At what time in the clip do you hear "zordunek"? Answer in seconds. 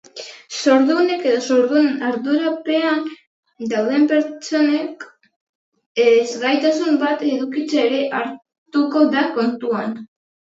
0.59-1.25